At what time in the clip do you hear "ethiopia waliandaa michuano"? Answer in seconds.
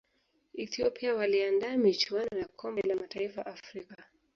0.53-2.37